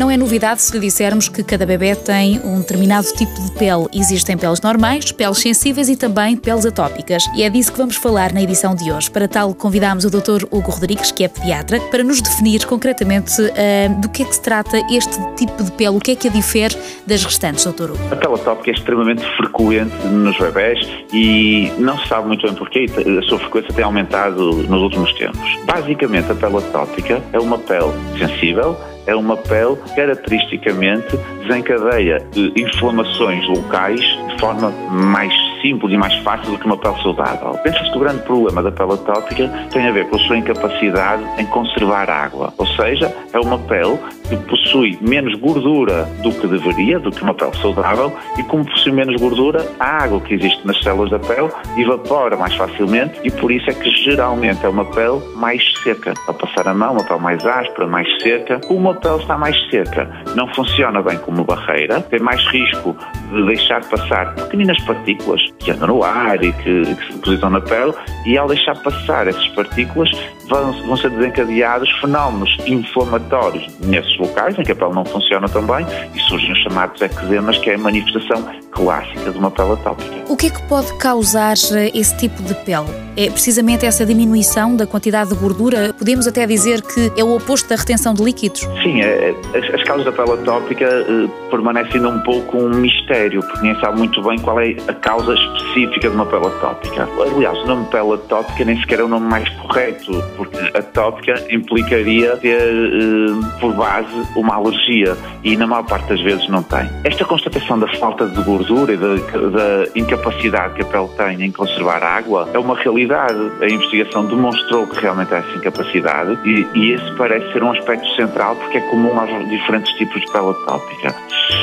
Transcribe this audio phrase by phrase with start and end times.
[0.00, 3.86] Não é novidade se lhe dissermos que cada bebê tem um determinado tipo de pele.
[3.94, 7.22] Existem peles normais, peles sensíveis e também peles atópicas.
[7.36, 9.10] E é disso que vamos falar na edição de hoje.
[9.10, 10.46] Para tal, convidamos o Dr.
[10.50, 14.40] Hugo Rodrigues, que é pediatra, para nos definir concretamente uh, do que é que se
[14.40, 16.74] trata este tipo de pele, o que é que a difere
[17.06, 17.90] das restantes, Dr.
[17.90, 17.98] Hugo.
[18.10, 20.80] A pele atópica é extremamente frequente nos bebés
[21.12, 22.86] e não se sabe muito bem porquê.
[23.18, 25.58] A sua frequência tem aumentado nos últimos tempos.
[25.66, 32.18] Basicamente, a pele atópica é uma pele sensível, é uma pele que caracteristicamente desencadeia
[32.56, 37.52] inflamações locais de forma mais simples e mais fácil do que uma pele saudável.
[37.62, 41.22] Pensa-se que o grande problema da pele atópica tem a ver com a sua incapacidade
[41.38, 46.98] em conservar água, ou seja, é uma pele que possui menos gordura do que deveria,
[46.98, 50.80] do que uma pele saudável, e como possui menos gordura, a água que existe nas
[50.82, 55.20] células da pele evapora mais facilmente e por isso é que geralmente é uma pele
[55.36, 56.14] mais seca.
[56.26, 58.60] Ao passar a mão, uma pele mais áspera, mais seca.
[58.66, 62.96] Como a pele está mais seca, não funciona bem como barreira, tem mais risco
[63.30, 67.60] de deixar passar pequeninas partículas que andam no ar e que, que se depositam na
[67.60, 67.94] pele,
[68.26, 70.10] e ao deixar passar essas partículas,
[70.48, 75.62] vão, vão ser desencadeados fenómenos inflamatórios nesses locais em que a pele não funciona tão
[75.62, 78.44] bem e surgem os chamados eczemas, que é a manifestação
[78.80, 80.24] clássica de uma pele atópica.
[80.28, 82.88] O que é que pode causar eh, esse tipo de pele?
[83.16, 85.92] É precisamente essa diminuição da quantidade de gordura?
[85.92, 88.60] Podemos até dizer que é o oposto da retenção de líquidos?
[88.82, 93.42] Sim, é, é as, as, causas da pele atópica eh, permanecem um pouco um mistério,
[93.42, 97.08] porque ninguém sabe muito bem qual é a causa específica de uma pele atópica.
[97.34, 102.36] Aliás, o nome pele atópica nem sequer é o nome mais correto, porque atópica implicaria
[102.38, 106.88] ter eh, por base uma alergia e na maior parte das vezes não tem.
[107.04, 111.52] Esta constatação da falta de gordura e da, da incapacidade que a pele tem em
[111.52, 113.38] conservar água é uma realidade.
[113.60, 118.06] A investigação demonstrou que realmente há essa incapacidade e, e esse parece ser um aspecto
[118.14, 121.14] central porque é comum aos diferentes tipos de pele atópica.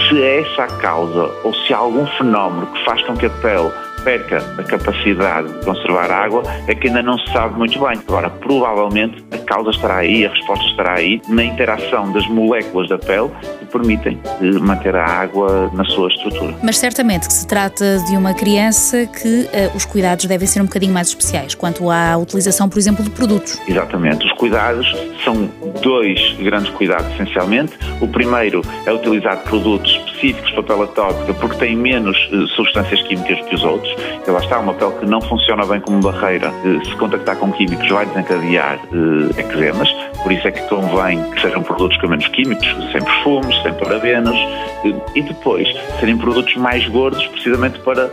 [0.10, 3.30] Se é essa a causa ou se há algum fenómeno que faz com que a
[3.30, 3.72] pele
[4.08, 8.00] perca a capacidade de conservar água é que ainda não se sabe muito bem.
[8.08, 12.98] Agora, provavelmente a causa estará aí, a resposta estará aí na interação das moléculas da
[12.98, 13.30] pele
[13.68, 14.20] permitem
[14.62, 16.56] manter a água na sua estrutura.
[16.64, 20.66] Mas certamente que se trata de uma criança que uh, os cuidados devem ser um
[20.66, 23.60] bocadinho mais especiais quanto à utilização, por exemplo, de produtos.
[23.68, 24.26] Exatamente.
[24.26, 24.88] Os cuidados
[25.24, 25.50] são
[25.82, 27.78] dois grandes cuidados, essencialmente.
[28.02, 33.02] O primeiro é utilizar produtos específicos para a pele atópica porque têm menos uh, substâncias
[33.04, 33.94] químicas que os outros.
[34.28, 36.52] Lá está, uma pele que não funciona bem como barreira,
[36.84, 39.90] se contactar com químicos vai desencadear uh, eczemas,
[40.22, 44.38] por isso é que convém que sejam produtos com menos químicos, sem perfumes, sem parabenos,
[44.84, 45.68] uh, e depois
[46.00, 48.12] serem produtos mais gordos, precisamente para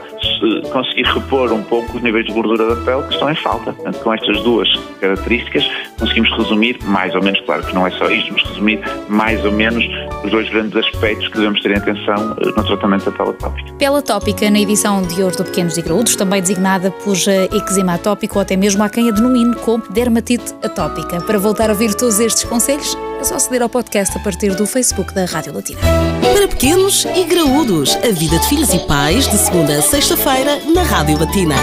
[0.73, 3.73] conseguir repor um pouco os níveis de gordura da pele que estão em falta.
[3.73, 4.69] Portanto, com estas duas
[5.01, 9.45] características, conseguimos resumir, mais ou menos, claro que não é só isto, mas resumir mais
[9.45, 9.85] ou menos
[10.23, 13.73] os dois grandes aspectos que devemos ter em atenção no tratamento da pele atópica.
[13.75, 15.83] Pele atópica, na edição de hoje do Pequenos e
[16.13, 20.55] Também designada por eh, eczema atópico ou até mesmo há quem a denomine como dermatite
[20.63, 21.21] atópica.
[21.23, 24.67] Para voltar a ouvir todos estes conselhos, é só aceder ao podcast a partir do
[24.67, 25.81] Facebook da Rádio Latina.
[26.35, 30.83] Para pequenos e graúdos, a vida de filhos e pais, de segunda a sexta-feira, na
[30.83, 31.55] Rádio Latina.